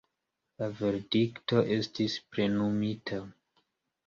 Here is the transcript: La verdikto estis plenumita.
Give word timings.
La 0.61 0.69
verdikto 0.79 1.61
estis 1.75 2.17
plenumita. 2.33 3.23